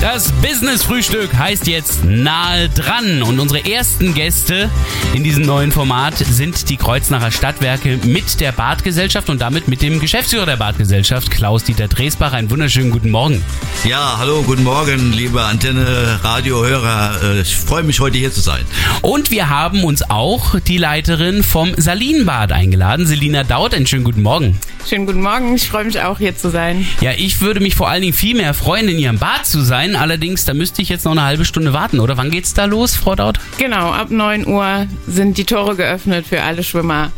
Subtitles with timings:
[0.00, 4.68] Das Business-Frühstück heißt jetzt nahe dran und unsere ersten Gäste
[5.14, 10.00] in diesem neuen Format sind die Kreuznacher Stadtwerke mit der Badgesellschaft und damit mit dem
[10.00, 12.32] Geschäftsführer der Badgesellschaft, Klaus-Dieter Dresbach.
[12.32, 13.44] Einen wunderschönen guten Morgen.
[13.84, 17.36] Ja, hallo, guten Morgen, liebe Antenne-Radiohörer.
[17.36, 18.64] Äh, Ich freue mich, heute hier zu sein.
[19.02, 23.72] Und wir haben uns auch die Leiterin vom Salinbad eingeladen, Selina Daut.
[23.74, 24.58] Einen schönen guten Morgen.
[24.88, 26.86] Schönen guten Morgen, ich freue mich auch hier zu sein.
[27.00, 29.71] Ja, ich würde mich vor allen Dingen viel mehr freuen, in Ihrem Bad zu sein.
[29.72, 32.16] Allerdings, da müsste ich jetzt noch eine halbe Stunde warten, oder?
[32.16, 33.38] Wann geht's da los, Frau Daut?
[33.58, 37.10] Genau, ab 9 Uhr sind die Tore geöffnet für alle Schwimmer,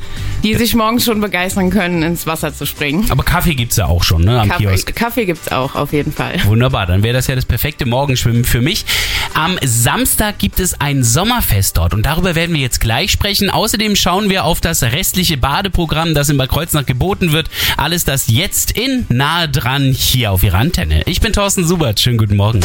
[0.45, 3.11] die sich morgens schon begeistern können, ins Wasser zu springen.
[3.11, 4.43] Aber Kaffee gibt's ja auch schon, ne?
[4.43, 4.95] Am Kaffee, Kiosk.
[4.95, 6.35] Kaffee gibt's auch, auf jeden Fall.
[6.45, 8.85] Wunderbar, dann wäre das ja das perfekte Morgenschwimmen für mich.
[9.33, 13.49] Am Samstag gibt es ein Sommerfest dort und darüber werden wir jetzt gleich sprechen.
[13.49, 17.49] Außerdem schauen wir auf das restliche Badeprogramm, das in Bad Kreuznach geboten wird.
[17.79, 21.03] Alles das jetzt in Nahe dran hier auf Ihrer Antenne.
[21.07, 22.61] Ich bin Thorsten Subert, schönen guten Morgen.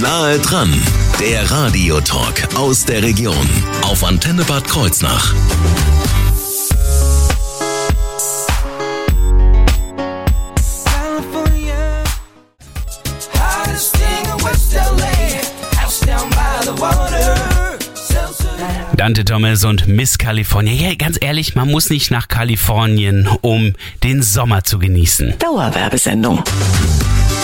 [0.00, 0.72] Nahe dran,
[1.18, 3.48] der Radiotalk aus der Region
[3.82, 5.34] auf Antenne Bad Kreuznach.
[18.98, 20.72] Dante Thomas und Miss California.
[20.72, 25.38] Ja, ganz ehrlich, man muss nicht nach Kalifornien, um den Sommer zu genießen.
[25.38, 26.42] Dauerwerbesendung.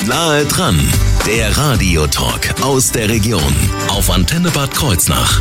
[0.08, 0.80] Nahe dran,
[1.24, 3.55] der Radiotalk aus der Region
[3.86, 5.41] auf Antenne Bad Kreuznach.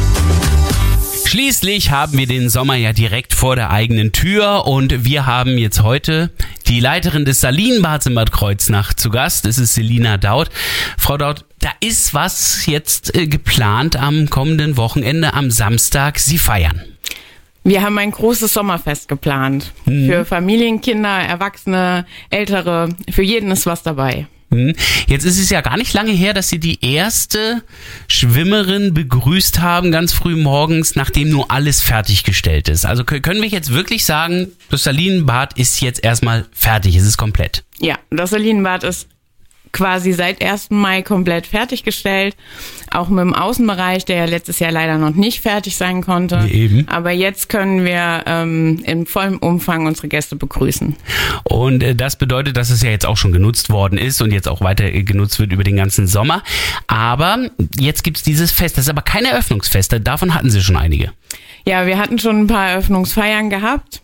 [1.25, 5.81] Schließlich haben wir den Sommer ja direkt vor der eigenen Tür und wir haben jetzt
[5.81, 6.29] heute
[6.67, 9.45] die Leiterin des Salinbads in Bad Kreuznach zu Gast.
[9.45, 10.51] Das ist Selina Daut.
[10.95, 16.19] Frau Daut, da ist was jetzt äh, geplant am kommenden Wochenende, am Samstag.
[16.19, 16.81] Sie feiern.
[17.63, 19.71] Wir haben ein großes Sommerfest geplant.
[19.85, 22.89] Für Familien, Kinder, Erwachsene, Ältere.
[23.09, 24.27] Für jeden ist was dabei.
[24.51, 24.75] Hm.
[25.07, 27.63] Jetzt ist es ja gar nicht lange her, dass Sie die erste
[28.09, 32.85] Schwimmerin begrüßt haben, ganz früh morgens, nachdem nur alles fertiggestellt ist.
[32.85, 37.17] Also kö- können wir jetzt wirklich sagen, das Salinenbad ist jetzt erstmal fertig, es ist
[37.17, 37.63] komplett.
[37.79, 39.07] Ja, das Salinenbad ist
[39.73, 40.69] quasi seit 1.
[40.69, 42.35] Mai komplett fertiggestellt.
[42.91, 46.45] Auch mit dem Außenbereich, der ja letztes Jahr leider noch nicht fertig sein konnte.
[46.45, 46.87] Wie eben.
[46.87, 50.95] Aber jetzt können wir ähm, in vollem Umfang unsere Gäste begrüßen.
[51.43, 54.47] Und äh, das bedeutet, dass es ja jetzt auch schon genutzt worden ist und jetzt
[54.47, 56.43] auch weiter äh, genutzt wird über den ganzen Sommer.
[56.87, 61.11] Aber jetzt gibt's dieses Fest, das ist aber kein Eröffnungsfest, davon hatten Sie schon einige.
[61.65, 64.03] Ja, wir hatten schon ein paar Eröffnungsfeiern gehabt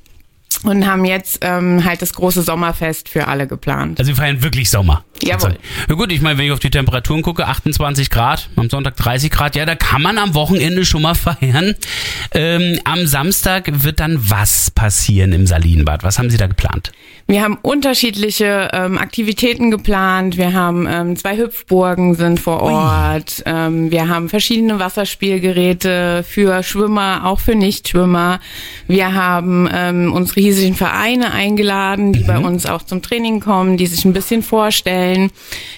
[0.63, 3.99] und haben jetzt ähm, halt das große Sommerfest für alle geplant.
[3.99, 5.03] Also wir feiern wirklich Sommer.
[5.21, 5.57] Jawohl.
[5.87, 9.31] Ja gut, ich meine, wenn ich auf die Temperaturen gucke, 28 Grad, am Sonntag 30
[9.31, 11.75] Grad, ja, da kann man am Wochenende schon mal feiern.
[12.33, 16.03] Ähm, am Samstag wird dann was passieren im Salinenbad?
[16.03, 16.91] Was haben Sie da geplant?
[17.29, 20.35] Wir haben unterschiedliche ähm, Aktivitäten geplant.
[20.35, 23.43] Wir haben ähm, zwei Hüpfburgen sind vor Ort.
[23.45, 28.39] Ähm, wir haben verschiedene Wasserspielgeräte für Schwimmer, auch für Nichtschwimmer.
[28.87, 33.85] Wir haben ähm, unsere hiesigen Vereine eingeladen, die bei uns auch zum Training kommen, die
[33.85, 35.29] sich ein bisschen vorstellen,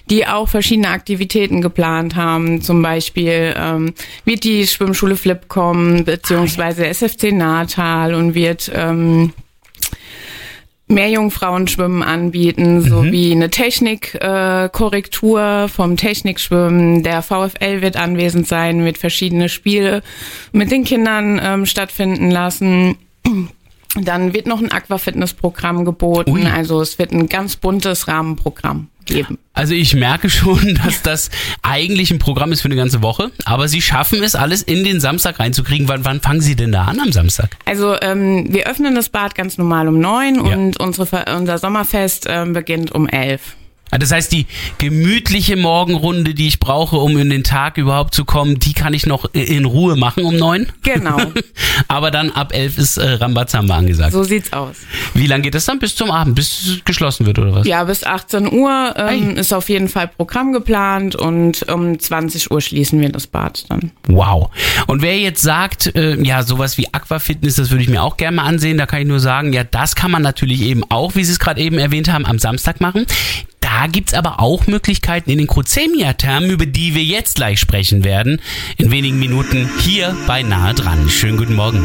[0.09, 2.61] die auch verschiedene Aktivitäten geplant haben.
[2.61, 9.33] Zum Beispiel ähm, wird die Schwimmschule Flip kommen, beziehungsweise SFC Natal und wird ähm,
[10.91, 17.03] Meerjungfrauenschwimmen anbieten, sowie eine Technikkorrektur äh, Korrektur vom Technikschwimmen.
[17.03, 20.03] Der VfL wird anwesend sein, wird verschiedene Spiele
[20.51, 22.97] mit den Kindern ähm, stattfinden lassen.
[23.95, 26.31] Dann wird noch ein Aquafitness-Programm geboten.
[26.31, 26.45] Ui.
[26.45, 29.37] Also es wird ein ganz buntes Rahmenprogramm geben.
[29.53, 31.29] Also ich merke schon, dass das
[31.61, 34.99] eigentlich ein Programm ist für eine ganze Woche, aber Sie schaffen es, alles in den
[34.99, 35.87] Samstag reinzukriegen.
[35.89, 37.57] Wann, wann fangen Sie denn da an am Samstag?
[37.65, 40.55] Also ähm, wir öffnen das Bad ganz normal um neun Ja.
[40.55, 43.55] und unsere, unser Sommerfest ähm, beginnt um elf.
[43.91, 44.47] Ah, Das heißt, die
[44.77, 49.05] gemütliche Morgenrunde, die ich brauche, um in den Tag überhaupt zu kommen, die kann ich
[49.05, 50.67] noch in Ruhe machen um neun.
[50.83, 51.17] Genau.
[51.87, 54.13] Aber dann ab elf ist äh, Rambazamba angesagt.
[54.13, 54.77] So sieht's aus.
[55.13, 55.79] Wie lange geht das dann?
[55.79, 57.67] Bis zum Abend, bis es geschlossen wird oder was?
[57.67, 62.61] Ja, bis 18 Uhr ähm, ist auf jeden Fall Programm geplant und um 20 Uhr
[62.61, 63.91] schließen wir das Bad dann.
[64.07, 64.49] Wow.
[64.87, 68.37] Und wer jetzt sagt, äh, ja, sowas wie Aquafitness, das würde ich mir auch gerne
[68.37, 71.23] mal ansehen, da kann ich nur sagen, ja, das kann man natürlich eben auch, wie
[71.23, 73.05] Sie es gerade eben erwähnt haben, am Samstag machen.
[73.71, 78.03] Da gibt es aber auch Möglichkeiten in den Crozemia-Thermen, über die wir jetzt gleich sprechen
[78.03, 78.41] werden.
[78.77, 81.09] In wenigen Minuten hier bei Nahe dran.
[81.09, 81.81] Schönen guten Morgen.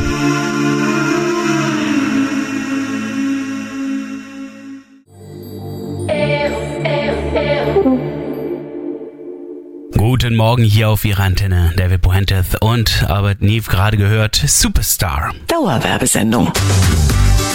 [9.97, 15.35] Guten Morgen hier auf Ihrer Antenne, David Bohenteth und Albert Neve gerade gehört, Superstar.
[15.47, 16.53] Dauerwerbesendung.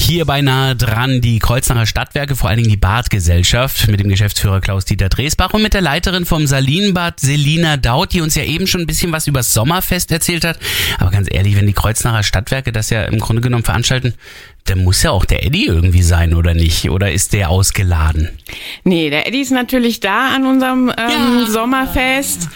[0.00, 5.08] hier beinahe dran die Kreuznacher Stadtwerke, vor allen Dingen die Badgesellschaft mit dem Geschäftsführer Klaus-Dieter
[5.08, 8.86] Dresbach und mit der Leiterin vom Salinbad Selina Daut, die uns ja eben schon ein
[8.86, 10.58] bisschen was über das Sommerfest erzählt hat.
[10.98, 14.14] Aber ganz ehrlich, wenn die Kreuznacher Stadtwerke das ja im Grunde genommen veranstalten,
[14.64, 16.90] dann muss ja auch der Eddie irgendwie sein, oder nicht?
[16.90, 18.28] Oder ist der ausgeladen?
[18.84, 22.48] Nee, der Eddie ist natürlich da an unserem ähm, Sommerfest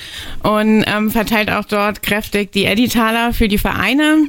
[0.42, 4.28] und ähm, verteilt auch dort kräftig die Eddie-Taler für die Vereine.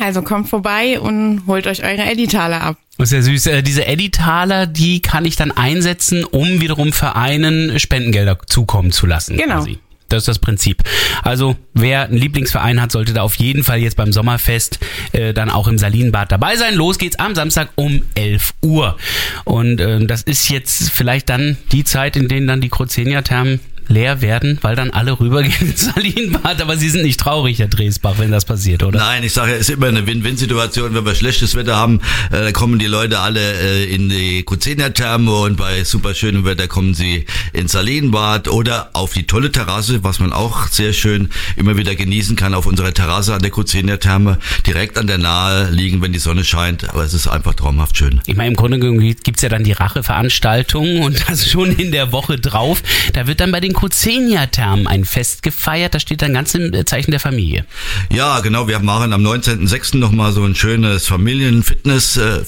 [0.00, 2.76] Also kommt vorbei und holt euch eure Eddie-Taler ab.
[2.98, 3.46] Das ist ja süß.
[3.46, 9.36] Äh, Diese Eddie-Taler, die kann ich dann einsetzen, um wiederum Vereinen Spendengelder zukommen zu lassen.
[9.36, 9.56] Genau.
[9.56, 9.78] Quasi.
[10.08, 10.82] Das ist das Prinzip.
[11.22, 14.78] Also wer einen Lieblingsverein hat, sollte da auf jeden Fall jetzt beim Sommerfest
[15.12, 16.74] äh, dann auch im Salinbad dabei sein.
[16.74, 18.96] Los geht's am Samstag um 11 Uhr.
[19.44, 24.20] Und äh, das ist jetzt vielleicht dann die Zeit, in denen dann die Crozenia-Thermen leer
[24.20, 26.60] werden, weil dann alle rübergehen ins Salinbad.
[26.60, 28.98] Aber Sie sind nicht traurig, Herr Dresbach, wenn das passiert, oder?
[28.98, 30.94] Nein, ich sage ja, es ist immer eine Win-Win-Situation.
[30.94, 32.00] Wenn wir schlechtes Wetter haben,
[32.30, 36.94] äh, kommen die Leute alle äh, in die Kuzenia-Therme und bei super schönem Wetter kommen
[36.94, 41.94] sie ins Salinbad oder auf die tolle Terrasse, was man auch sehr schön immer wieder
[41.94, 46.18] genießen kann, auf unserer Terrasse an der Kuzenia-Therme, direkt an der Nahe liegen, wenn die
[46.18, 46.88] Sonne scheint.
[46.90, 48.20] Aber es ist einfach traumhaft schön.
[48.26, 52.12] Ich meine, im Grunde genommen gibt's ja dann die Rache-Veranstaltung und das schon in der
[52.12, 52.82] Woche drauf.
[53.12, 55.94] Da wird dann bei den Kuzenia-Thermen ein Fest gefeiert.
[55.94, 57.66] Das steht dann ganz im Zeichen der Familie.
[58.10, 58.68] Ja, genau.
[58.68, 59.96] Wir machen am 19.06.
[59.98, 62.40] nochmal so ein schönes Familien-Fitness, äh,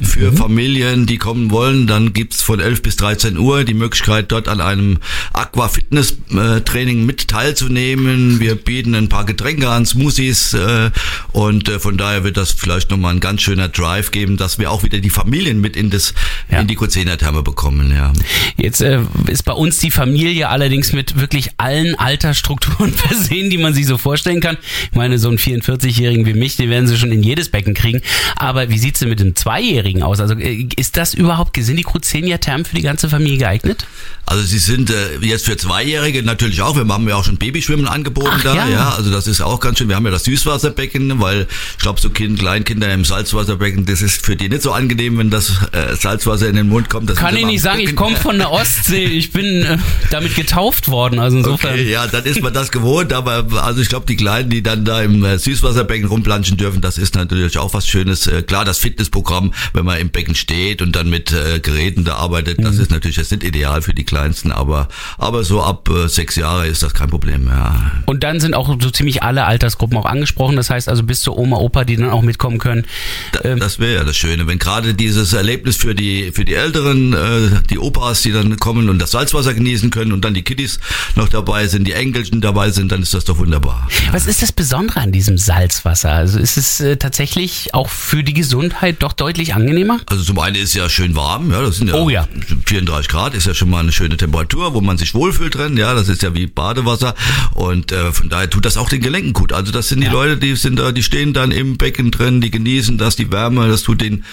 [0.00, 1.86] für Familien, die kommen wollen.
[1.86, 4.98] Dann gibt's von 11 bis 13 Uhr die Möglichkeit, dort an einem
[5.32, 8.40] Aqua-Fitness-Training mit teilzunehmen.
[8.40, 10.90] Wir bieten ein paar Getränke an, Smoothies äh,
[11.32, 14.70] und äh, von daher wird das vielleicht nochmal ein ganz schöner Drive geben, dass wir
[14.70, 16.14] auch wieder die Familien mit in das
[16.50, 16.60] Ja.
[16.60, 17.92] in die Kuzena-Therme bekommen.
[17.94, 18.12] Ja.
[18.56, 20.11] Jetzt äh, ist bei uns die Familie
[20.48, 24.56] allerdings mit wirklich allen Altersstrukturen versehen, die man sich so vorstellen kann.
[24.90, 28.00] Ich meine, so einen 44-Jährigen wie mich, den werden sie schon in jedes Becken kriegen.
[28.36, 30.20] Aber wie sieht's denn mit dem Zweijährigen aus?
[30.20, 33.86] Also äh, ist das überhaupt, sind die Cruzenia-Thermen für die ganze Familie geeignet?
[34.24, 37.88] Also sie sind äh, jetzt für Zweijährige natürlich auch, wir haben ja auch schon Babyschwimmen
[37.88, 38.68] angeboten Ach, da, ja.
[38.68, 38.88] ja.
[38.90, 39.88] also das ist auch ganz schön.
[39.88, 44.24] Wir haben ja das Süßwasserbecken, weil ich glaube so kind, Kleinkinder im Salzwasserbecken, das ist
[44.24, 47.10] für die nicht so angenehm, wenn das äh, Salzwasser in den Mund kommt.
[47.10, 49.78] Das Kann ich nicht sagen, ich komme von der Ostsee, ich bin äh,
[50.10, 51.74] damit getauft worden, also insofern.
[51.74, 54.84] Okay, ja, dann ist man das gewohnt, aber also ich glaube, die Kleinen, die dann
[54.84, 58.26] da im äh, Süßwasserbecken rumplanschen dürfen, das ist natürlich auch was Schönes.
[58.26, 62.14] Äh, klar, das Fitnessprogramm, wenn man im Becken steht und dann mit äh, Geräten da
[62.14, 62.64] arbeitet, Mhm.
[62.64, 64.88] das ist natürlich jetzt nicht ideal für die Kleinsten, aber
[65.18, 67.46] aber so ab äh, sechs Jahre ist das kein Problem.
[67.48, 68.02] Ja.
[68.06, 70.56] Und dann sind auch so ziemlich alle Altersgruppen auch angesprochen.
[70.56, 72.86] Das heißt also bis zur Oma, Opa, die dann auch mitkommen können.
[73.32, 77.12] Da, das wäre ja das Schöne, wenn gerade dieses Erlebnis für die für die Älteren,
[77.12, 80.80] äh, die Opas, die dann kommen und das Salzwasser genießen können und dann die Kiddies
[81.14, 83.86] noch dabei sind, die Enkelchen dabei sind, dann ist das doch wunderbar.
[84.10, 86.10] Was ist das Besondere an diesem Salzwasser?
[86.10, 90.00] Also ist es äh, tatsächlich auch für die Gesundheit doch deutlich angenehmer?
[90.06, 92.26] Also zum einen ist ja schön warm, ja, das sind ja, Oh ja.
[92.66, 95.94] 34 Grad, ist ja schon mal eine schöne Temperatur, wo man sich wohlfühlt drin, ja,
[95.94, 97.14] das ist ja wie Badewasser
[97.54, 99.52] und äh, von daher tut das auch den Gelenken gut.
[99.52, 100.12] Also das sind die Ja.
[100.12, 103.68] Leute, die sind da, die stehen dann im Becken drin, die genießen das, die Wärme,
[103.68, 104.24] das tut den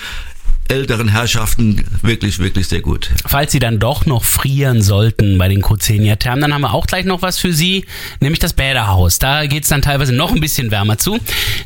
[0.69, 3.09] älteren Herrschaften wirklich, wirklich sehr gut.
[3.25, 7.05] Falls Sie dann doch noch frieren sollten bei den Cruzenia-Thermen, dann haben wir auch gleich
[7.05, 7.85] noch was für Sie,
[8.19, 9.19] nämlich das Bäderhaus.
[9.19, 11.19] Da geht's dann teilweise noch ein bisschen wärmer zu.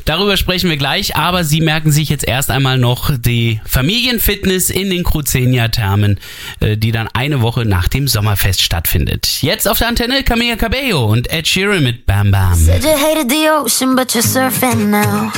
[0.04, 4.90] Darüber sprechen wir gleich, aber Sie merken sich jetzt erst einmal noch die Familienfitness in
[4.90, 6.18] den Cruzenia-Thermen,
[6.60, 9.42] äh, die dann eine Woche nach dem Sommerfest stattfindet.
[9.42, 12.54] Jetzt auf der Antenne Camilla Cabello und Ed Sheeran mit Bam Bam.
[12.54, 15.30] Said you hated the ocean, but you're surfing now.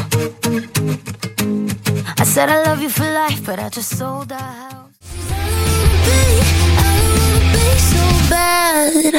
[2.27, 4.91] Said I love you for life, but I just sold our house.
[7.71, 9.15] I bad.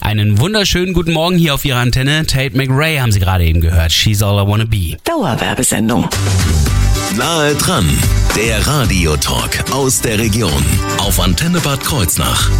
[0.00, 2.24] Einen wunderschönen guten Morgen hier auf Ihrer Antenne.
[2.26, 3.92] Tate McRae haben Sie gerade eben gehört.
[3.92, 4.96] She's all I wanna be.
[5.04, 6.08] Dauerwerbesendung.
[7.16, 7.86] Nahe dran,
[8.36, 10.64] der Radiotalk aus der Region
[10.98, 12.50] auf Antenne Bad Kreuznach.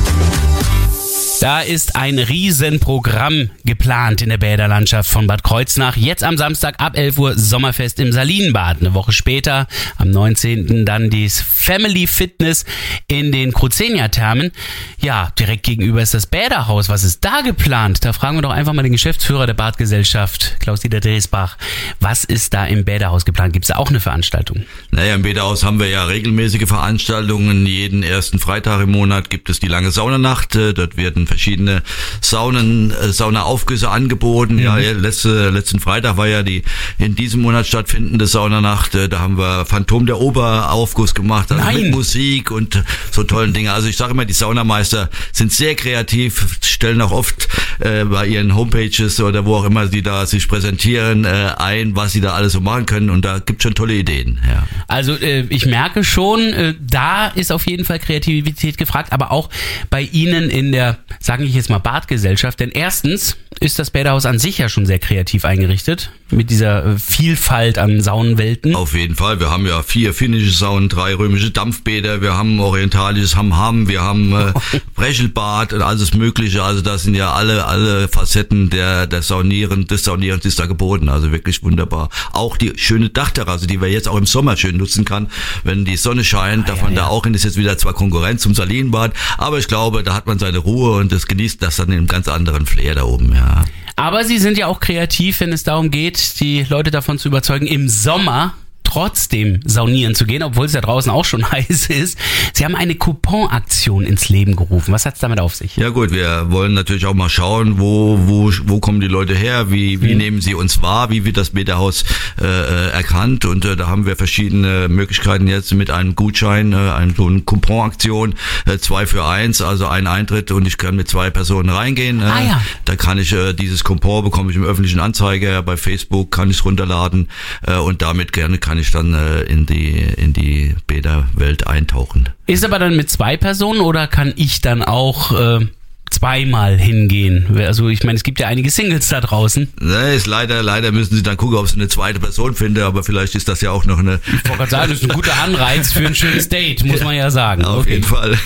[1.40, 5.96] Da ist ein Riesenprogramm geplant in der Bäderlandschaft von Bad Kreuznach.
[5.96, 8.80] Jetzt am Samstag ab 11 Uhr Sommerfest im Salinenbad.
[8.80, 10.86] Eine Woche später, am 19.
[10.86, 12.64] dann die Family Fitness
[13.08, 14.52] in den Cruzenia-Thermen.
[15.00, 16.88] Ja, direkt gegenüber ist das Bäderhaus.
[16.88, 18.04] Was ist da geplant?
[18.04, 21.58] Da fragen wir doch einfach mal den Geschäftsführer der Badgesellschaft, Klaus-Dieter Dresbach.
[22.00, 23.52] Was ist da im Bäderhaus geplant?
[23.52, 24.64] Gibt es da auch eine Veranstaltung?
[24.92, 27.66] Naja, im Bäderhaus haben wir ja regelmäßige Veranstaltungen.
[27.66, 30.54] Jeden ersten Freitag im Monat gibt es die lange Saunanacht.
[30.56, 31.82] Äh, Dort werden verschiedene
[32.20, 34.58] Saunen, äh, Saunaaufgüsse angeboten.
[34.58, 36.62] Ja, ja, letzte, letzten Freitag war ja die
[36.98, 38.94] in diesem Monat stattfindende Saunanacht.
[38.94, 41.82] Äh, Da haben wir Phantom der Ober Aufguss gemacht, also Nein.
[41.82, 43.72] mit Musik und so tollen Dinge.
[43.72, 47.48] Also ich sage immer, die Saunameister sind sehr kreativ, stellen auch oft
[47.80, 52.12] äh, bei ihren Homepages oder wo auch immer sie da sich präsentieren äh, ein, was
[52.12, 53.10] sie da alles so machen können.
[53.10, 54.40] Und da gibt schon tolle Ideen.
[54.48, 54.66] Ja.
[54.88, 59.50] Also äh, ich merke schon, äh, da ist auf jeden Fall Kreativität gefragt, aber auch
[59.90, 62.60] bei Ihnen in der, sagen ich jetzt mal, Badgesellschaft.
[62.60, 66.98] Denn erstens ist das Bäderhaus an sich ja schon sehr kreativ eingerichtet, mit dieser äh,
[66.98, 68.74] Vielfalt an Saunenwelten.
[68.74, 69.40] Auf jeden Fall.
[69.40, 74.32] Wir haben ja vier finnische Saunen, drei römische Dampfbäder, wir haben orientalisches Hammam, wir haben
[74.32, 74.52] äh,
[74.94, 76.62] Brechelbad und alles Mögliche.
[76.62, 81.08] Also das sind ja alle alle Facetten der der Saunieren, des Saunierens ist da geboten.
[81.08, 82.08] Also wirklich wunderbar.
[82.32, 85.28] Auch die schöne Dachterrasse, die wir jetzt auch im Sommer schön nutzen kann,
[85.62, 86.68] wenn die Sonne scheint.
[86.68, 90.14] Davon da auch hin ist jetzt wieder zwar Konkurrenz zum Salinbad, aber ich glaube, da
[90.14, 93.04] hat man seine Ruhe und das genießt das dann in einem ganz anderen Flair da
[93.04, 93.34] oben.
[93.34, 93.64] Ja.
[93.96, 97.66] Aber Sie sind ja auch kreativ, wenn es darum geht, die Leute davon zu überzeugen,
[97.66, 98.54] im Sommer
[98.94, 102.16] trotzdem saunieren zu gehen, obwohl es ja draußen auch schon heiß ist.
[102.52, 104.92] Sie haben eine Couponaktion ins Leben gerufen.
[104.92, 105.76] Was hat es damit auf sich?
[105.76, 109.72] Ja gut, wir wollen natürlich auch mal schauen, wo, wo, wo kommen die Leute her,
[109.72, 112.04] wie, wie nehmen sie uns wahr, wie wird das Bäderhaus
[112.40, 116.76] äh, äh, erkannt und äh, da haben wir verschiedene Möglichkeiten jetzt mit einem Gutschein, äh,
[116.76, 118.34] ein, so eine Couponaktion,
[118.66, 122.20] äh, zwei für eins, also ein Eintritt und ich kann mit zwei Personen reingehen.
[122.20, 122.62] Äh, Ah, ja.
[122.84, 126.58] Da kann ich äh, dieses Coupon bekomme ich im öffentlichen Anzeiger, bei Facebook kann ich
[126.58, 127.28] es runterladen
[127.66, 132.28] äh, und damit gerne kann ich dann äh, in die in die Bäderwelt eintauchen.
[132.46, 135.66] Ist aber dann mit zwei Personen oder kann ich dann auch äh,
[136.10, 137.46] zweimal hingehen?
[137.58, 139.72] Also ich meine, es gibt ja einige Singles da draußen.
[139.80, 143.02] Ne, ist leider, leider müssen sie dann gucken, ob sie eine zweite Person finden, aber
[143.02, 144.20] vielleicht ist das ja auch noch eine.
[144.26, 147.14] Ich wollte gerade sagen, das ist ein guter Anreiz für ein schönes Date, muss man
[147.16, 147.64] ja sagen.
[147.64, 148.38] Auf jeden Fall.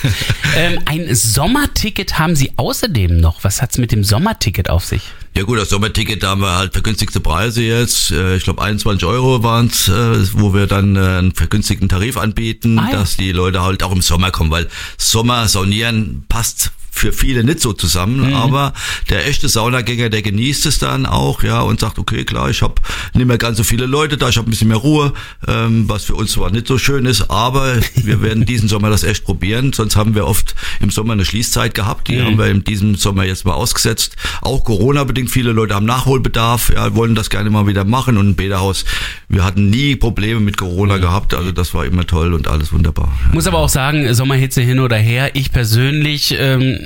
[0.57, 3.43] Ähm, ein Sommerticket haben Sie außerdem noch.
[3.43, 5.03] Was hat's mit dem Sommerticket auf sich?
[5.35, 8.11] Ja gut, das Sommerticket, da haben wir halt vergünstigte Preise jetzt.
[8.11, 12.77] Äh, Ich glaube 21 Euro waren's, äh, wo wir dann äh, einen vergünstigten Tarif anbieten,
[12.77, 12.97] Ah, ja.
[12.99, 14.67] dass die Leute halt auch im Sommer kommen, weil
[14.97, 18.73] Sommer saunieren passt für viele nicht so zusammen, aber
[19.09, 22.75] der echte Saunagänger, der genießt es dann auch, ja, und sagt, okay, klar, ich habe
[23.13, 25.13] nicht mehr ganz so viele Leute da, ich habe ein bisschen mehr Ruhe,
[25.47, 29.03] ähm, was für uns zwar nicht so schön ist, aber wir werden diesen Sommer das
[29.03, 32.63] echt probieren, sonst haben wir oft im Sommer eine Schließzeit gehabt, die haben wir in
[32.63, 37.49] diesem Sommer jetzt mal ausgesetzt, auch Corona-bedingt, viele Leute haben Nachholbedarf, ja, wollen das gerne
[37.49, 38.85] mal wieder machen und ein Bäderhaus,
[39.27, 43.11] wir hatten nie Probleme mit Corona gehabt, also das war immer toll und alles wunderbar.
[43.33, 45.31] Muss aber auch sagen, Sommerhitze hin oder her.
[45.35, 46.78] Ich persönlich, ähm,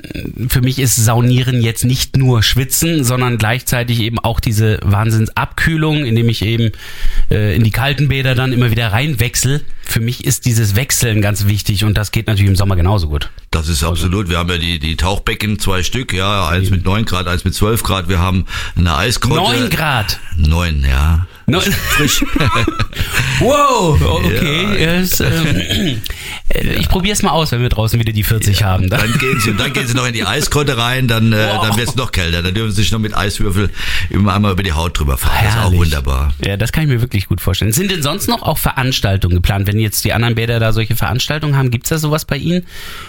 [0.47, 6.29] für mich ist Saunieren jetzt nicht nur Schwitzen, sondern gleichzeitig eben auch diese Wahnsinnsabkühlung, indem
[6.29, 6.71] ich eben
[7.31, 9.63] äh, in die kalten Bäder dann immer wieder reinwechsel.
[9.83, 13.29] Für mich ist dieses Wechseln ganz wichtig und das geht natürlich im Sommer genauso gut.
[13.51, 14.29] Das ist absolut.
[14.29, 17.53] Wir haben ja die, die Tauchbecken, zwei Stück, ja, eins mit 9 Grad, eins mit
[17.53, 18.09] 12 Grad.
[18.09, 18.45] Wir haben
[18.75, 19.41] eine Eisgrotte.
[19.41, 20.19] 9 Grad.
[20.37, 21.27] Neun, ja.
[21.45, 22.23] Neun- Frisch.
[23.39, 24.63] Wow, okay.
[24.79, 24.93] Ja.
[24.93, 25.95] Es, ähm, äh,
[26.49, 28.89] Ich probiere es mal aus, wenn wir draußen wieder die 40 haben.
[28.89, 28.99] Dann.
[28.99, 31.67] Dann gehen sie, dann gehen sie noch in die Eisgrotte rein, dann, äh, Wow.
[31.67, 32.43] dann wird es noch kälter.
[32.43, 33.69] Dann dürfen sie sich noch mit Eiswürfel
[34.09, 35.31] immer einmal über die Haut drüber fahren.
[35.41, 35.79] Das ist auch Herrlich.
[35.79, 36.33] wunderbar.
[36.45, 37.71] Ja, das kann ich mir wirklich gut vorstellen.
[37.71, 39.67] Sind denn sonst noch auch Veranstaltungen geplant?
[39.67, 42.65] Wenn jetzt die anderen Bäder da solche Veranstaltungen haben, gibt's da sowas bei Ihnen?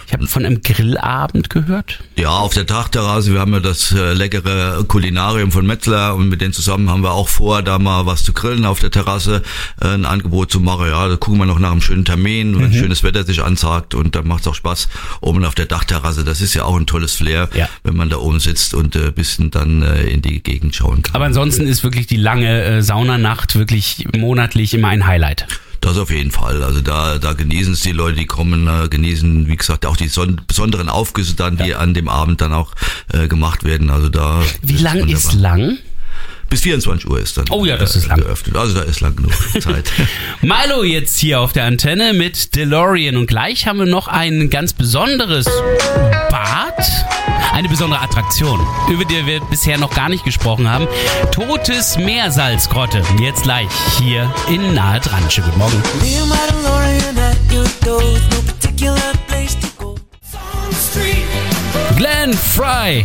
[0.06, 2.00] Ich habe von einem Grillabend gehört.
[2.16, 6.40] Ja, auf der Dachterrasse, wir haben ja das äh, leckere Kulinarium von Metzler und mit
[6.40, 9.42] denen zusammen haben wir auch vor, da mal was zu grillen auf der Terrasse,
[9.82, 10.86] äh, ein Angebot zu machen.
[10.88, 14.14] Ja, da gucken wir noch nach einem schönen Termin, wenn schönes Wetter sich ansagt und
[14.14, 14.88] dann macht's auch Spaß
[15.20, 16.24] oben auf der Dachterrasse.
[16.24, 17.68] Das ist ja auch ein tolles Flair, Ja.
[17.82, 21.14] wenn man da oben sitzt und äh, bisschen dann äh, in die Gegend schauen kann.
[21.14, 25.46] Aber ansonsten ist wirklich die lange äh, Saunanacht wirklich monatlich immer ein Highlight.
[25.80, 26.62] Das auf jeden Fall.
[26.62, 30.08] Also da, da genießen es die Leute, die kommen, äh, genießen, wie gesagt, auch die
[30.08, 32.72] son besonderen Aufgüsse dann, die an dem Abend dann auch
[33.12, 33.90] äh, gemacht werden.
[33.90, 34.42] Also da.
[34.62, 35.76] Wie lang ist lang?
[36.54, 37.46] Bis 24 Uhr ist dann.
[37.50, 38.20] Oh ja, das äh, ist lang.
[38.20, 38.56] Geöffnet.
[38.56, 39.90] Also da ist lang genug Zeit.
[40.40, 44.72] Milo jetzt hier auf der Antenne mit DeLorean und gleich haben wir noch ein ganz
[44.72, 45.46] besonderes
[46.30, 46.86] Bad,
[47.52, 50.86] eine besondere Attraktion, über die wir bisher noch gar nicht gesprochen haben.
[51.32, 53.02] Totes Meersalzgrotte.
[53.20, 53.66] Jetzt gleich
[53.98, 55.28] hier in Nahe dran.
[55.28, 55.82] Schönen guten Morgen.
[61.96, 63.04] Glenn Fry.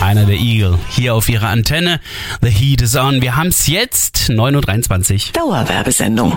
[0.00, 2.00] Einer der Eagle hier auf ihrer Antenne.
[2.42, 3.22] The Heat is on.
[3.22, 5.32] Wir haben es jetzt 9.23 Uhr.
[5.32, 6.36] Dauerwerbesendung.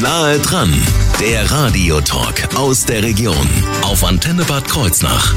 [0.00, 0.72] Nahe dran,
[1.20, 3.48] der Radiotalk aus der Region
[3.82, 5.34] auf Antenne Bad Kreuznach.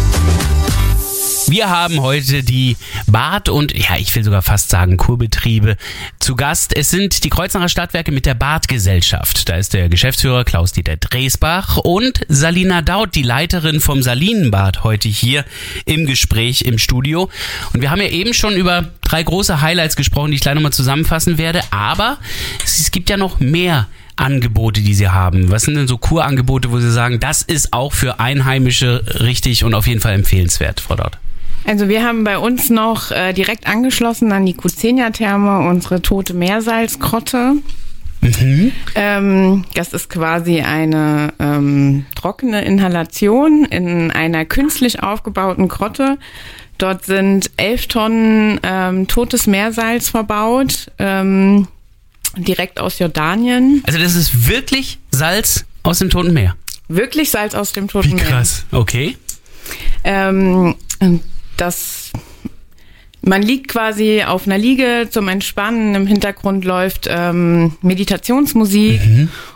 [1.50, 2.78] Wir haben heute die
[3.08, 5.78] Bad- und, ja, ich will sogar fast sagen, Kurbetriebe
[6.20, 9.50] zu Gast, es sind die Kreuznacher Stadtwerke mit der Badgesellschaft.
[9.50, 15.44] Da ist der Geschäftsführer Klaus-Dieter Dresbach und Salina Daut, die Leiterin vom Salinenbad, heute hier
[15.86, 17.32] im Gespräch im Studio.
[17.74, 20.74] Und wir haben ja eben schon über drei große Highlights gesprochen, die ich gleich nochmal
[20.74, 21.62] zusammenfassen werde.
[21.72, 22.20] Aber
[22.64, 23.88] es gibt ja noch mehr
[24.18, 25.50] Angebote, die Sie haben?
[25.50, 29.74] Was sind denn so Kurangebote, wo Sie sagen, das ist auch für Einheimische richtig und
[29.74, 31.18] auf jeden Fall empfehlenswert, Frau Daut?
[31.66, 37.56] Also wir haben bei uns noch äh, direkt angeschlossen an die Kuzenia-Therme unsere tote Meersalzgrotte.
[38.96, 46.18] Ähm, das ist quasi eine ähm, trockene Inhalation in einer künstlich aufgebauten Grotte.
[46.78, 51.68] Dort sind elf Tonnen ähm, totes Meersalz verbaut, ähm,
[52.38, 53.84] direkt aus Jordanien.
[53.86, 56.56] Also das ist wirklich Salz aus dem Toten Meer.
[56.88, 58.26] Wirklich Salz aus dem Toten Wie Meer.
[58.26, 58.66] krass.
[58.72, 59.18] Okay.
[60.04, 60.76] Ähm,
[61.60, 62.12] das,
[63.22, 65.96] man liegt quasi auf einer Liege zum Entspannen.
[65.96, 69.02] Im Hintergrund läuft ähm, Meditationsmusik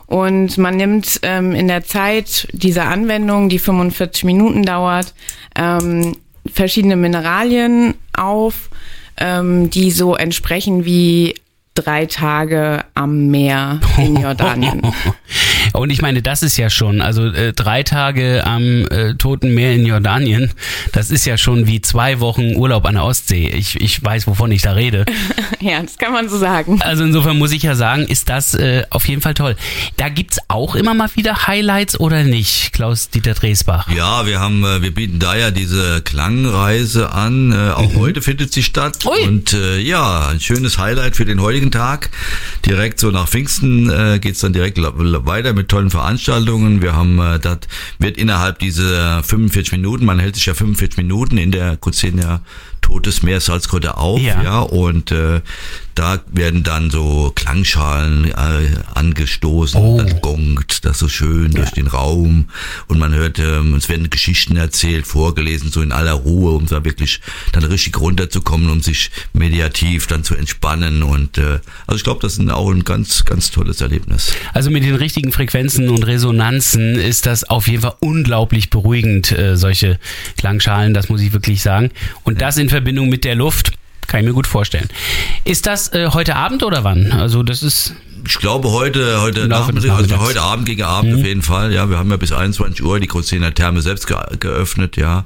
[0.05, 5.13] und man nimmt ähm, in der Zeit dieser Anwendung, die 45 Minuten dauert,
[5.55, 6.15] ähm,
[6.51, 8.69] verschiedene Mineralien auf,
[9.17, 11.35] ähm, die so entsprechen wie
[11.73, 14.81] drei Tage am Meer in Jordanien.
[15.73, 19.73] Und ich meine, das ist ja schon, also äh, drei Tage am äh, Toten Meer
[19.73, 20.51] in Jordanien,
[20.91, 23.47] das ist ja schon wie zwei Wochen Urlaub an der Ostsee.
[23.47, 25.05] Ich, ich weiß, wovon ich da rede.
[25.59, 26.81] ja, das kann man so sagen.
[26.81, 29.55] Also insofern muss ich ja sagen, ist das äh, auf jeden Fall toll.
[29.97, 33.89] Da gibt's auch immer mal wieder Highlights oder nicht, Klaus-Dieter Dresbach?
[33.89, 37.51] Ja, wir haben, äh, wir bieten da ja diese Klangreise an.
[37.51, 38.99] Äh, auch heute findet sie statt.
[39.03, 39.09] Mhm.
[39.09, 39.27] Ui.
[39.27, 42.09] Und äh, ja, ein schönes Highlight für den heutigen Tag.
[42.65, 46.81] Direkt so nach Pfingsten äh, geht's dann direkt weiter mit tollen Veranstaltungen.
[46.81, 47.59] Wir haben, äh, das
[47.99, 52.41] wird innerhalb dieser 45 Minuten, man hält sich ja 45 Minuten in der Kuzenia
[52.83, 54.43] Totes Meer Salzgrotte auf, Ja.
[54.43, 55.41] ja, und äh,
[55.95, 58.33] da werden dann so Klangschalen äh,
[58.93, 59.97] angestoßen, Oh.
[59.97, 62.49] dann gongt das so schön durch den Raum
[62.87, 66.83] und man hört, ähm, es werden Geschichten erzählt, vorgelesen, so in aller Ruhe, um da
[66.83, 67.19] wirklich
[67.51, 72.37] dann richtig runterzukommen, um sich mediativ dann zu entspannen und äh, also ich glaube, das
[72.37, 74.33] ist auch ein ganz, ganz tolles Erlebnis.
[74.53, 79.55] Also mit den richtigen Frequenzen und Resonanzen ist das auf jeden Fall unglaublich beruhigend, äh,
[79.57, 79.99] solche
[80.37, 81.91] Klangschalen, das muss ich wirklich sagen.
[82.23, 83.71] Und das in Verbindung mit der Luft,
[84.07, 84.89] kann ich mir gut vorstellen.
[85.43, 87.11] Ist das äh, heute Abend oder wann?
[87.11, 87.93] Also das ist
[88.27, 91.89] Ich glaube heute, heute Nachmittag, also heute Abend gegen Abend auf jeden Fall, ja.
[91.89, 95.25] Wir haben ja bis 21 Uhr die Krozener Therme selbst ge geöffnet, ja.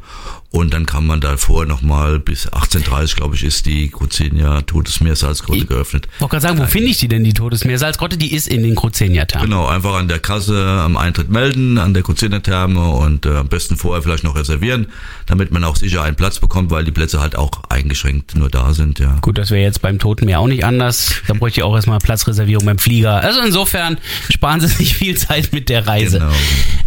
[0.49, 5.15] Und dann kann man davor nochmal bis 18.30 glaube ich, ist die Krozenia Totes Meer
[5.15, 6.07] Salzgrotte geöffnet.
[6.15, 8.17] Ich wollte gerade sagen, wo finde ich die denn, die Todesmeersalzgrotte?
[8.17, 9.49] Die ist in den Kruzenia-Thermen.
[9.49, 13.49] Genau, einfach an der Kasse am Eintritt melden, an der Kroziner Therme und äh, am
[13.49, 14.87] besten vorher vielleicht noch reservieren,
[15.25, 18.73] damit man auch sicher einen Platz bekommt, weil die Plätze halt auch eingeschränkt nur da
[18.73, 19.17] sind, ja.
[19.21, 21.15] Gut, das wäre jetzt beim Toten Meer auch nicht anders.
[21.27, 23.21] Da bräuchte ich auch erstmal Platzreservierung beim Flieger.
[23.21, 23.97] Also insofern
[24.29, 26.19] sparen Sie sich viel Zeit mit der Reise.
[26.19, 26.31] Genau.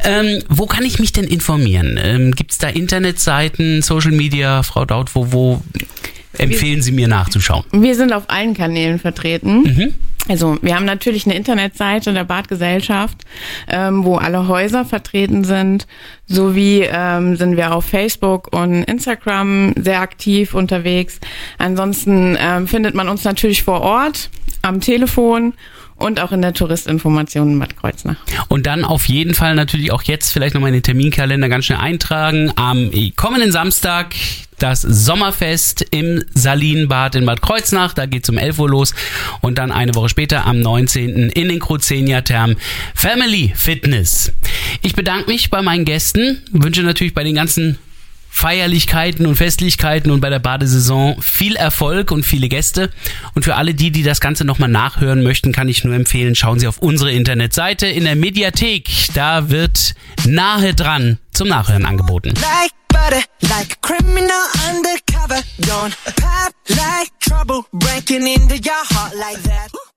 [0.02, 1.98] Ähm, wo kann ich mich denn informieren?
[2.02, 3.49] Ähm, Gibt es da Internetseiten,
[3.80, 5.62] Social Media, Frau Daut, wo, wo
[6.36, 7.64] empfehlen Sie mir nachzuschauen?
[7.72, 9.94] Wir sind auf allen Kanälen vertreten.
[10.28, 13.24] Also wir haben natürlich eine Internetseite der Badgesellschaft,
[13.68, 15.86] ähm, wo alle Häuser vertreten sind.
[16.26, 21.18] Sowie ähm, sind wir auf Facebook und Instagram sehr aktiv unterwegs.
[21.58, 24.30] Ansonsten ähm, findet man uns natürlich vor Ort,
[24.62, 25.54] am Telefon
[26.00, 28.16] und auch in der Touristinformation in Bad Kreuznach.
[28.48, 31.78] Und dann auf jeden Fall natürlich auch jetzt vielleicht nochmal in den Terminkalender ganz schnell
[31.78, 32.52] eintragen.
[32.56, 34.14] Am kommenden Samstag
[34.58, 37.94] das Sommerfest im Salinenbad in Bad Kreuznach.
[37.94, 38.94] Da geht's um 11 Uhr los.
[39.40, 41.30] Und dann eine Woche später am 19.
[41.30, 42.56] in den Kruzenia Therm
[42.94, 44.32] Family Fitness.
[44.82, 47.78] Ich bedanke mich bei meinen Gästen, wünsche natürlich bei den ganzen
[48.30, 52.90] Feierlichkeiten und Festlichkeiten und bei der Badesaison viel Erfolg und viele Gäste.
[53.34, 56.58] Und für alle die, die das Ganze nochmal nachhören möchten, kann ich nur empfehlen, schauen
[56.58, 58.88] Sie auf unsere Internetseite in der Mediathek.
[59.14, 59.94] Da wird
[60.26, 62.32] nahe dran zum Nachhören angeboten.
[62.34, 64.30] Like butter, like criminal
[64.68, 65.42] undercover.
[65.60, 69.89] Don't pop like trouble, breaking into your heart like that.